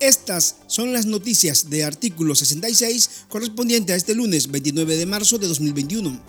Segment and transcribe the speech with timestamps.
[0.00, 5.48] Estas son las noticias de artículo 66 correspondiente a este lunes 29 de marzo de
[5.48, 6.20] 2021.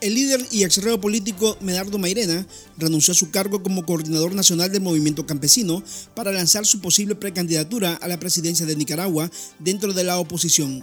[0.00, 2.46] El líder y exreo político Medardo Mairena
[2.78, 5.82] renunció a su cargo como coordinador nacional del movimiento campesino
[6.14, 10.82] para lanzar su posible precandidatura a la presidencia de Nicaragua dentro de la oposición,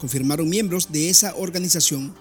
[0.00, 2.14] confirmaron miembros de esa organización.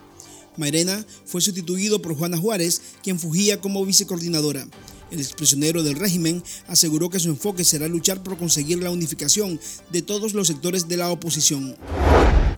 [0.56, 4.68] Mairena fue sustituido por Juana Juárez, quien fugía como vicecoordinadora.
[5.12, 9.60] El exprisionero del régimen aseguró que su enfoque será luchar por conseguir la unificación
[9.92, 11.76] de todos los sectores de la oposición.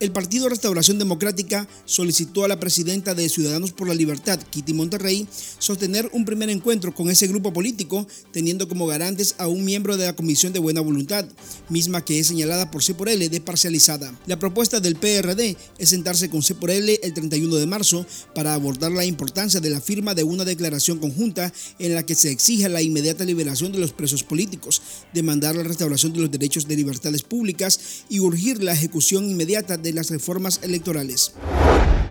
[0.00, 5.28] El Partido Restauración Democrática solicitó a la presidenta de Ciudadanos por la Libertad, Kitty Monterrey,
[5.58, 10.06] sostener un primer encuentro con ese grupo político, teniendo como garantes a un miembro de
[10.06, 11.26] la Comisión de Buena Voluntad,
[11.68, 14.18] misma que es señalada por C por L de parcializada.
[14.26, 18.54] La propuesta del PRD es sentarse con C por L el 31 de marzo para
[18.54, 22.70] abordar la importancia de la firma de una declaración conjunta en la que se exija
[22.70, 24.80] la inmediata liberación de los presos políticos,
[25.12, 29.89] demandar la restauración de los derechos de libertades públicas y urgir la ejecución inmediata de
[29.92, 31.32] las reformas electorales.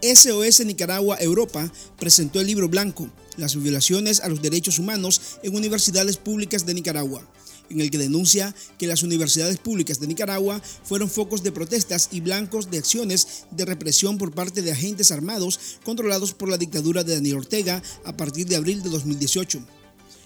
[0.01, 6.17] SOS Nicaragua Europa presentó el libro blanco, Las violaciones a los derechos humanos en universidades
[6.17, 7.27] públicas de Nicaragua
[7.69, 12.21] en el que denuncia que las universidades públicas de Nicaragua fueron focos de protestas y
[12.21, 17.15] blancos de acciones de represión por parte de agentes armados controlados por la dictadura de
[17.15, 19.78] Daniel Ortega a partir de abril de 2018.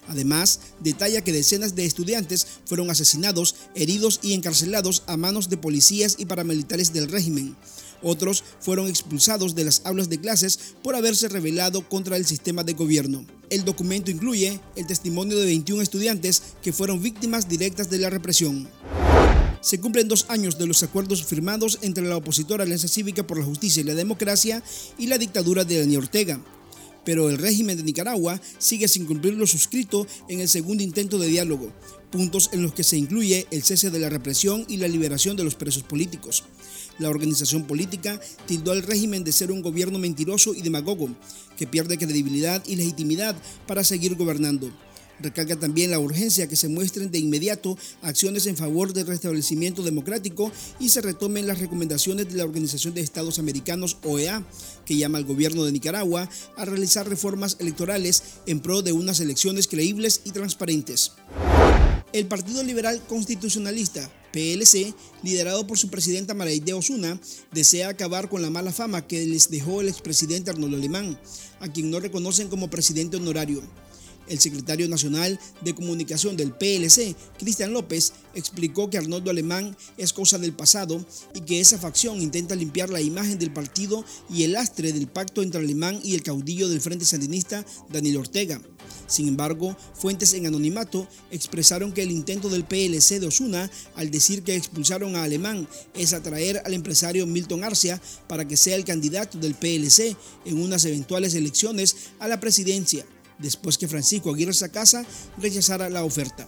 [0.08, 6.16] Además, detalla que decenas de estudiantes fueron asesinados, heridos y encarcelados a manos de policías
[6.18, 7.56] y paramilitares del régimen.
[8.04, 12.74] Otros fueron expulsados de las aulas de clases por haberse rebelado contra el sistema de
[12.74, 13.26] gobierno.
[13.50, 18.68] El documento incluye el testimonio de 21 estudiantes que fueron víctimas directas de la represión.
[19.62, 23.46] Se cumplen dos años de los acuerdos firmados entre la opositora Alianza Cívica por la
[23.46, 24.62] Justicia y la Democracia
[24.98, 26.42] y la dictadura de Daniel Ortega
[27.06, 31.28] pero el régimen de Nicaragua sigue sin cumplir lo suscrito en el segundo intento de
[31.28, 31.72] diálogo,
[32.12, 35.44] puntos en los que se incluye el cese de la represión y la liberación de
[35.44, 36.44] los presos políticos.
[37.00, 41.10] La organización política tildó al régimen de ser un gobierno mentiroso y demagogo,
[41.58, 43.36] que pierde credibilidad y legitimidad
[43.68, 44.72] para seguir gobernando.
[45.20, 50.52] Recalca también la urgencia que se muestren de inmediato acciones en favor del restablecimiento democrático
[50.80, 54.44] y se retomen las recomendaciones de la Organización de Estados Americanos, OEA,
[54.86, 59.68] que llama al gobierno de Nicaragua a realizar reformas electorales en pro de unas elecciones
[59.68, 61.12] creíbles y transparentes.
[62.14, 67.20] El Partido Liberal Constitucionalista, PLC, liderado por su presidenta Maraide Osuna,
[67.52, 71.20] desea acabar con la mala fama que les dejó el expresidente Arnoldo Alemán,
[71.60, 73.64] a quien no reconocen como presidente honorario.
[74.28, 80.38] El secretario nacional de comunicación del PLC, Cristian López, explicó que Arnoldo Alemán es cosa
[80.38, 84.94] del pasado y que esa facción intenta limpiar la imagen del partido y el lastre
[84.94, 88.62] del pacto entre Alemán y el caudillo del Frente Sandinista, Daniel Ortega.
[89.08, 94.44] Sin embargo, fuentes en anonimato expresaron que el intento del PLC de Osuna al decir
[94.44, 99.38] que expulsaron a Alemán es atraer al empresario Milton Arcia para que sea el candidato
[99.38, 103.06] del PLC en unas eventuales elecciones a la presidencia
[103.44, 105.06] después que Francisco Aguirre Sacasa
[105.38, 106.48] rechazara la oferta.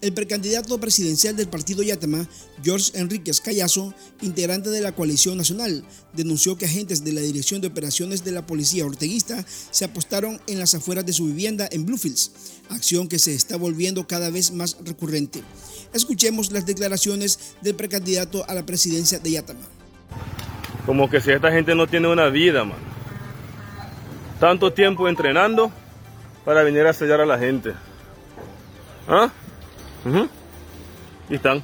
[0.00, 2.28] El precandidato presidencial del partido Yatama,
[2.62, 5.82] George Enríquez Callazo, integrante de la coalición nacional,
[6.12, 10.58] denunció que agentes de la Dirección de Operaciones de la Policía Orteguista se apostaron en
[10.58, 12.32] las afueras de su vivienda en Bluefields,
[12.68, 15.42] acción que se está volviendo cada vez más recurrente.
[15.94, 19.66] Escuchemos las declaraciones del precandidato a la presidencia de Yatama.
[20.84, 22.76] Como que si esta gente no tiene una vida, man.
[24.38, 25.72] Tanto tiempo entrenando
[26.44, 27.72] para venir a sellar a la gente.
[29.08, 29.30] ¿Ah?
[31.28, 31.62] Y están.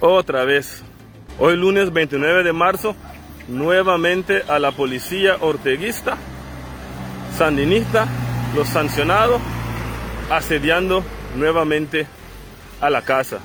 [0.00, 0.82] Otra vez.
[1.40, 2.96] Hoy lunes 29 de marzo,
[3.46, 6.16] nuevamente a la policía orteguista,
[7.36, 8.08] sandinista,
[8.56, 9.40] los sancionados,
[10.30, 11.04] asediando
[11.36, 12.06] nuevamente
[12.80, 13.38] a la casa.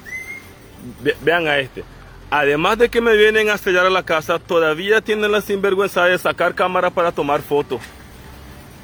[1.22, 1.84] vean a este.
[2.32, 6.18] Además de que me vienen a sellar a la casa, todavía tienen la sinvergüenza de
[6.18, 7.80] sacar cámara para tomar fotos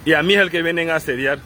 [0.05, 1.41] y a mí es el que vienen a asediar.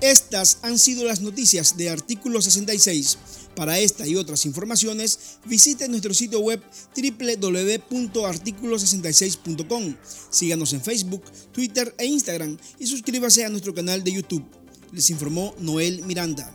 [0.00, 3.18] Estas han sido las noticias de Artículo 66.
[3.56, 6.60] Para esta y otras informaciones, visite nuestro sitio web
[6.94, 9.94] www.articulo66.com.
[10.30, 11.22] Síganos en Facebook,
[11.52, 14.44] Twitter e Instagram y suscríbase a nuestro canal de YouTube.
[14.92, 16.52] Les informó Noel Miranda.